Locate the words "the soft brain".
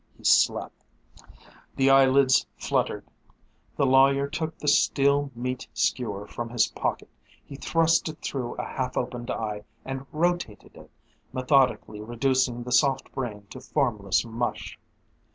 12.63-13.45